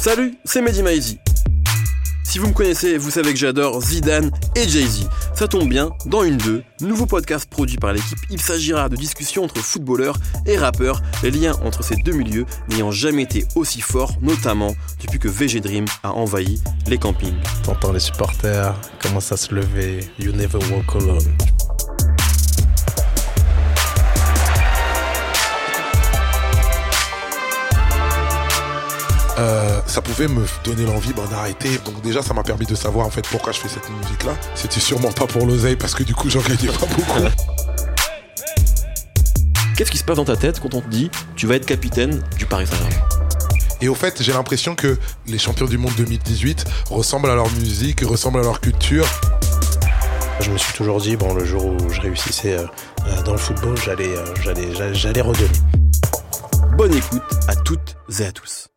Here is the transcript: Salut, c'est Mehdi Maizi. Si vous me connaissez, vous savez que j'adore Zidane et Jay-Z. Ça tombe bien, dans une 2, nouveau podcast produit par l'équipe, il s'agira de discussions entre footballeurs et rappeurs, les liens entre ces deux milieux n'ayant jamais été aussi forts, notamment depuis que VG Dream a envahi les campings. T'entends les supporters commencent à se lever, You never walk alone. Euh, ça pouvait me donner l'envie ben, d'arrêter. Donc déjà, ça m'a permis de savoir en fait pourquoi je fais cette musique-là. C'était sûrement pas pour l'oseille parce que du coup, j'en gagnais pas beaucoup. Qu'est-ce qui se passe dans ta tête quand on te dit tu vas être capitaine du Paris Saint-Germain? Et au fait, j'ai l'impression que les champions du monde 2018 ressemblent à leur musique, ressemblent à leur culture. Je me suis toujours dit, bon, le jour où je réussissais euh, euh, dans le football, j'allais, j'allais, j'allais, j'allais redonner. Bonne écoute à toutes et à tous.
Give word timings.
Salut, 0.00 0.34
c'est 0.46 0.62
Mehdi 0.62 0.82
Maizi. 0.82 1.18
Si 2.24 2.38
vous 2.38 2.48
me 2.48 2.54
connaissez, 2.54 2.96
vous 2.96 3.10
savez 3.10 3.34
que 3.34 3.38
j'adore 3.38 3.82
Zidane 3.82 4.30
et 4.56 4.66
Jay-Z. 4.66 5.06
Ça 5.34 5.46
tombe 5.46 5.68
bien, 5.68 5.90
dans 6.06 6.24
une 6.24 6.38
2, 6.38 6.62
nouveau 6.80 7.04
podcast 7.04 7.46
produit 7.50 7.76
par 7.76 7.92
l'équipe, 7.92 8.18
il 8.30 8.40
s'agira 8.40 8.88
de 8.88 8.96
discussions 8.96 9.44
entre 9.44 9.58
footballeurs 9.58 10.16
et 10.46 10.56
rappeurs, 10.56 11.02
les 11.22 11.30
liens 11.30 11.52
entre 11.62 11.84
ces 11.84 11.96
deux 11.96 12.14
milieux 12.14 12.46
n'ayant 12.70 12.90
jamais 12.90 13.24
été 13.24 13.44
aussi 13.56 13.82
forts, 13.82 14.14
notamment 14.22 14.74
depuis 15.02 15.18
que 15.18 15.28
VG 15.28 15.60
Dream 15.60 15.84
a 16.02 16.12
envahi 16.12 16.62
les 16.86 16.96
campings. 16.96 17.36
T'entends 17.62 17.92
les 17.92 18.00
supporters 18.00 18.74
commencent 19.02 19.32
à 19.32 19.36
se 19.36 19.54
lever, 19.54 20.00
You 20.18 20.32
never 20.32 20.60
walk 20.72 20.96
alone. 20.96 21.36
Euh, 29.40 29.80
ça 29.86 30.02
pouvait 30.02 30.28
me 30.28 30.44
donner 30.64 30.84
l'envie 30.84 31.14
ben, 31.14 31.24
d'arrêter. 31.26 31.78
Donc 31.84 32.02
déjà, 32.02 32.22
ça 32.22 32.34
m'a 32.34 32.42
permis 32.42 32.66
de 32.66 32.74
savoir 32.74 33.06
en 33.06 33.10
fait 33.10 33.26
pourquoi 33.26 33.52
je 33.52 33.58
fais 33.58 33.68
cette 33.68 33.88
musique-là. 33.88 34.32
C'était 34.54 34.80
sûrement 34.80 35.12
pas 35.12 35.26
pour 35.26 35.46
l'oseille 35.46 35.76
parce 35.76 35.94
que 35.94 36.02
du 36.02 36.14
coup, 36.14 36.28
j'en 36.28 36.40
gagnais 36.40 36.68
pas 36.68 36.86
beaucoup. 36.86 37.20
Qu'est-ce 39.76 39.90
qui 39.90 39.96
se 39.96 40.04
passe 40.04 40.18
dans 40.18 40.26
ta 40.26 40.36
tête 40.36 40.60
quand 40.60 40.74
on 40.74 40.82
te 40.82 40.88
dit 40.88 41.10
tu 41.36 41.46
vas 41.46 41.54
être 41.54 41.64
capitaine 41.64 42.22
du 42.36 42.44
Paris 42.44 42.66
Saint-Germain? 42.66 43.06
Et 43.80 43.88
au 43.88 43.94
fait, 43.94 44.22
j'ai 44.22 44.32
l'impression 44.32 44.74
que 44.74 44.98
les 45.26 45.38
champions 45.38 45.64
du 45.64 45.78
monde 45.78 45.94
2018 45.96 46.66
ressemblent 46.90 47.30
à 47.30 47.34
leur 47.34 47.50
musique, 47.52 48.02
ressemblent 48.02 48.40
à 48.40 48.42
leur 48.42 48.60
culture. 48.60 49.06
Je 50.40 50.50
me 50.50 50.58
suis 50.58 50.74
toujours 50.74 51.00
dit, 51.00 51.16
bon, 51.16 51.32
le 51.32 51.46
jour 51.46 51.64
où 51.64 51.88
je 51.90 52.00
réussissais 52.02 52.58
euh, 52.58 52.66
euh, 53.06 53.22
dans 53.22 53.32
le 53.32 53.38
football, 53.38 53.78
j'allais, 53.82 54.14
j'allais, 54.42 54.74
j'allais, 54.74 54.94
j'allais 54.94 55.20
redonner. 55.22 55.48
Bonne 56.76 56.94
écoute 56.94 57.22
à 57.48 57.56
toutes 57.56 57.96
et 58.18 58.24
à 58.24 58.32
tous. 58.32 58.69